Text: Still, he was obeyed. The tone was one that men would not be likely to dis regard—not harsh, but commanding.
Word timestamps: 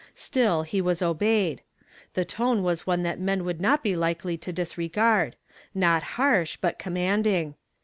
Still, 0.15 0.63
he 0.63 0.81
was 0.81 1.03
obeyed. 1.03 1.61
The 2.15 2.25
tone 2.25 2.63
was 2.63 2.87
one 2.87 3.03
that 3.03 3.19
men 3.19 3.45
would 3.45 3.61
not 3.61 3.83
be 3.83 3.95
likely 3.95 4.35
to 4.35 4.51
dis 4.51 4.75
regard—not 4.75 6.01
harsh, 6.17 6.57
but 6.59 6.79
commanding. 6.79 7.53